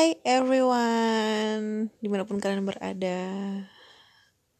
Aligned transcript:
Hai 0.00 0.16
everyone, 0.24 1.92
di 2.00 2.08
mana 2.08 2.24
pun 2.24 2.40
kalian 2.40 2.64
berada 2.64 3.20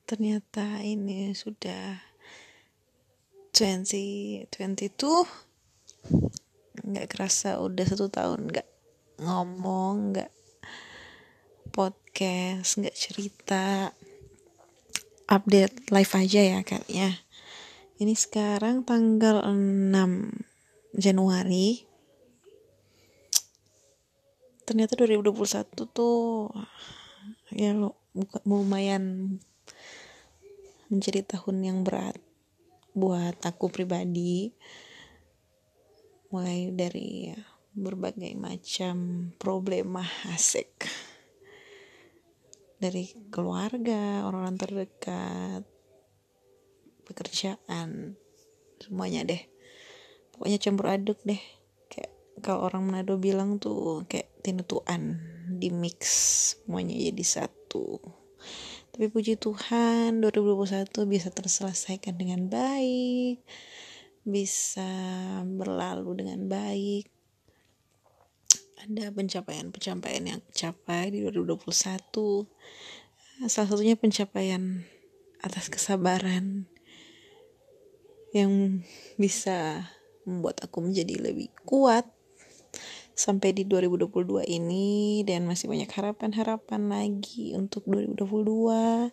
Ternyata 0.05 0.85
ini 0.85 1.33
sudah 1.33 1.97
2022 3.57 4.53
Nggak 6.85 7.09
kerasa 7.09 7.57
udah 7.57 7.87
satu 7.89 8.13
tahun 8.13 8.53
nggak 8.53 8.69
ngomong, 9.25 10.13
nggak 10.13 10.29
podcast, 11.73 12.77
nggak 12.77 13.01
cerita. 13.01 13.97
Update 15.25 15.89
live 15.89 16.13
aja 16.21 16.41
ya 16.53 16.61
kayaknya 16.61 17.17
Ini 17.97 18.13
sekarang 18.13 18.85
tanggal 18.85 19.41
6 19.49 19.89
Januari 21.01 21.89
ternyata 24.71 24.95
2021 24.95 25.67
tuh 25.91 26.47
ya 27.51 27.75
lo 27.75 27.99
lumayan 28.47 29.35
menjadi 30.87 31.27
tahun 31.27 31.67
yang 31.67 31.79
berat 31.83 32.15
buat 32.95 33.35
aku 33.43 33.67
pribadi. 33.67 34.55
Mulai 36.31 36.71
dari 36.71 37.35
berbagai 37.75 38.31
macam 38.39 39.31
problema 39.43 40.07
asik. 40.31 40.87
Dari 42.79 43.11
keluarga 43.35 44.23
orang-orang 44.23 44.55
terdekat 44.55 45.67
pekerjaan 47.11 48.15
semuanya 48.79 49.27
deh. 49.27 49.43
Pokoknya 50.31 50.63
campur 50.63 50.95
aduk 50.95 51.19
deh. 51.27 51.43
Kalau 52.41 52.73
orang 52.73 52.89
Manado 52.89 53.21
bilang 53.21 53.61
tuh 53.61 54.09
kayak 54.09 54.30
tinutuan 54.41 55.21
di 55.47 55.69
mix 55.69 56.01
semuanya 56.65 56.97
jadi 56.97 57.25
satu. 57.25 58.01
Tapi 58.91 59.07
puji 59.13 59.39
Tuhan 59.39 60.25
2021 60.25 60.91
bisa 61.07 61.29
terselesaikan 61.31 62.19
dengan 62.19 62.51
baik 62.51 63.45
bisa 64.25 64.91
berlalu 65.45 66.25
dengan 66.25 66.47
baik. 66.49 67.09
Ada 68.81 69.13
pencapaian-pencapaian 69.13 70.25
yang 70.25 70.41
capai 70.57 71.13
di 71.13 71.21
2021 71.21 71.69
salah 73.49 73.69
satunya 73.69 73.97
pencapaian 73.97 74.85
atas 75.41 75.73
kesabaran 75.73 76.69
yang 78.37 78.85
bisa 79.17 79.89
membuat 80.29 80.61
aku 80.65 80.85
menjadi 80.85 81.33
lebih 81.33 81.49
kuat 81.65 82.05
sampai 83.21 83.53
di 83.53 83.69
2022 83.69 84.49
ini 84.49 85.21
dan 85.29 85.45
masih 85.45 85.69
banyak 85.69 85.93
harapan-harapan 85.93 86.89
lagi 86.89 87.53
untuk 87.53 87.85
2022 87.85 89.13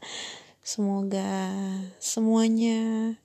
semoga 0.63 1.51
semuanya 1.99 3.19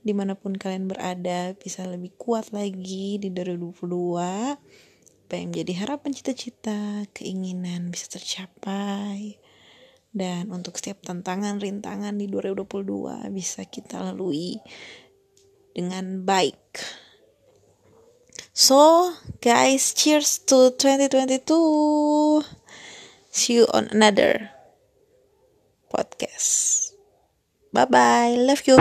di 0.00 0.16
mana 0.16 0.32
pun 0.32 0.56
kalian 0.56 0.88
berada 0.88 1.52
bisa 1.60 1.84
lebih 1.84 2.16
kuat 2.16 2.56
lagi 2.56 3.20
di 3.20 3.28
2022 3.28 4.56
apa 5.30 5.38
yang 5.38 5.54
menjadi 5.54 5.86
harapan 5.86 6.10
cita-cita 6.10 7.06
keinginan 7.14 7.94
bisa 7.94 8.10
tercapai. 8.10 9.38
Dan 10.10 10.50
untuk 10.50 10.74
setiap 10.74 11.06
tantangan 11.06 11.62
rintangan 11.62 12.18
di 12.18 12.26
2022 12.26 13.30
bisa 13.30 13.62
kita 13.62 14.02
lalui 14.10 14.58
dengan 15.70 16.26
baik 16.26 16.82
So, 18.60 19.16
guys, 19.40 19.96
cheers 19.96 20.36
to 20.52 20.76
2022. 20.76 22.44
See 23.32 23.54
you 23.56 23.66
on 23.72 23.88
another 23.88 24.52
podcast. 25.88 26.92
Bye 27.72 27.88
bye. 27.88 28.36
Love 28.36 28.60
you. 28.68 28.76